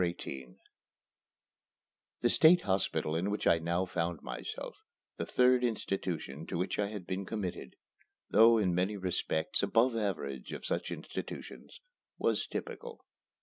XVIII 0.01 0.57
The 2.21 2.29
State 2.31 2.61
Hospital 2.61 3.15
in 3.15 3.29
which 3.29 3.45
I 3.45 3.59
now 3.59 3.85
found 3.85 4.23
myself, 4.23 4.75
the 5.17 5.27
third 5.27 5.63
institution 5.63 6.47
to 6.47 6.57
which 6.57 6.79
I 6.79 6.87
had 6.87 7.05
been 7.05 7.23
committed, 7.23 7.75
though 8.31 8.57
in 8.57 8.73
many 8.73 8.97
respects 8.97 9.61
above 9.61 9.93
the 9.93 10.01
average 10.01 10.53
of 10.53 10.65
such 10.65 10.89
institutions, 10.89 11.81
was 12.17 12.47
typical. 12.47 13.05